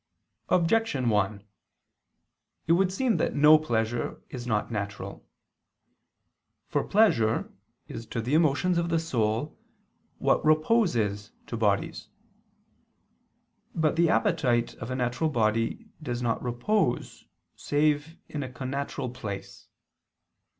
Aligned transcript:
Objection 0.49 1.09
1: 1.09 1.43
It 2.65 2.71
would 2.71 2.91
seem 2.91 3.17
that 3.17 3.35
no 3.35 3.59
pleasure 3.59 4.19
is 4.31 4.47
not 4.47 4.71
natural. 4.71 5.23
For 6.65 6.83
pleasure 6.83 7.53
is 7.87 8.07
to 8.07 8.19
the 8.19 8.33
emotions 8.33 8.79
of 8.79 8.89
the 8.89 8.97
soul 8.97 9.55
what 10.17 10.43
repose 10.43 10.95
is 10.95 11.33
to 11.45 11.55
bodies. 11.55 12.07
But 13.75 13.95
the 13.95 14.09
appetite 14.09 14.73
of 14.77 14.89
a 14.89 14.95
natural 14.95 15.29
body 15.29 15.85
does 16.01 16.23
not 16.23 16.41
repose 16.41 17.25
save 17.55 18.17
in 18.27 18.41
a 18.41 18.49
connatural 18.49 19.13
place. 19.13 19.67